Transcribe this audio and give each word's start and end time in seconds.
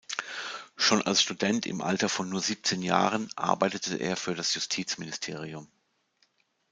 Schon 0.77 1.03
als 1.03 1.21
Student, 1.21 1.67
im 1.67 1.79
Alter 1.79 2.09
von 2.09 2.27
nur 2.27 2.41
siebzehn 2.41 2.81
Jahren, 2.81 3.29
arbeitete 3.35 3.97
er 3.97 4.17
für 4.17 4.33
das 4.33 4.55
Justizministerium. 4.55 5.67